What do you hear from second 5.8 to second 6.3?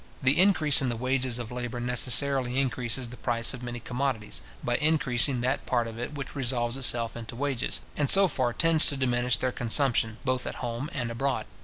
of it